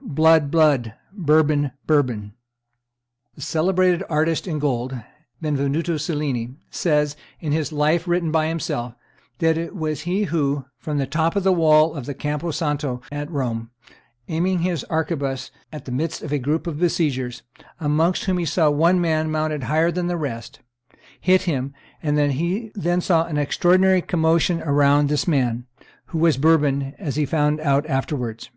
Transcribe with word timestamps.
blood, 0.00 0.50
blood! 0.50 0.94
Bourbon, 1.12 1.70
Bourbon!'" 1.86 2.32
[Brantome, 3.36 3.36
t. 3.36 3.36
i. 3.36 3.36
pp. 3.36 3.36
262 3.36 3.36
269.] 3.36 3.36
The 3.36 3.42
celebrated 3.42 4.04
artist 4.08 4.48
in 4.48 4.58
gold, 4.58 5.00
Benvenuto 5.42 5.98
Cellini, 5.98 6.56
says, 6.70 7.16
in 7.40 7.52
his 7.52 7.72
Life 7.72 8.08
written 8.08 8.30
by 8.32 8.46
himself, 8.46 8.94
that 9.40 9.58
it 9.58 9.76
was 9.76 10.00
he 10.08 10.22
who, 10.24 10.64
from 10.78 10.96
the 10.96 11.06
top 11.06 11.36
of 11.36 11.42
the 11.42 11.52
wall 11.52 11.92
of 11.94 12.06
the 12.06 12.14
Campo 12.14 12.50
Santo 12.50 13.02
at 13.12 13.30
Rome, 13.30 13.70
aiming 14.28 14.60
his 14.60 14.82
arquebuse 14.84 15.50
at 15.70 15.84
the 15.84 15.92
midst 15.92 16.22
of 16.22 16.32
a 16.32 16.38
group 16.38 16.66
of 16.66 16.78
besiegers, 16.80 17.42
amongst 17.78 18.24
whom 18.24 18.38
he 18.38 18.46
saw 18.46 18.70
one 18.70 18.98
man 18.98 19.30
mounted 19.30 19.64
higher 19.64 19.90
than 19.92 20.06
the 20.06 20.16
rest, 20.16 20.60
hit 21.20 21.42
him, 21.42 21.74
and 22.02 22.16
that 22.16 22.30
he 22.30 22.72
then 22.74 23.02
saw 23.02 23.26
an 23.26 23.36
extraordinary 23.36 24.00
commotion 24.00 24.62
around 24.62 25.10
this 25.10 25.28
man, 25.28 25.66
who 26.06 26.18
was 26.18 26.38
Bourbon, 26.38 26.94
as 26.98 27.16
he 27.16 27.26
found 27.26 27.60
out 27.60 27.84
afterwards. 27.84 28.48